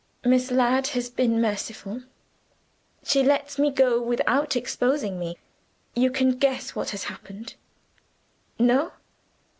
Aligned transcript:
Miss 0.25 0.49
Ladd 0.49 0.87
has 0.97 1.11
been 1.11 1.39
merciful; 1.39 2.01
she 3.03 3.21
lets 3.21 3.59
me 3.59 3.69
go 3.69 4.01
without 4.01 4.55
exposing 4.55 5.19
me. 5.19 5.37
You 5.95 6.09
can 6.09 6.39
guess 6.39 6.73
what 6.73 6.89
has 6.89 7.03
happened. 7.03 7.53
No? 8.57 8.93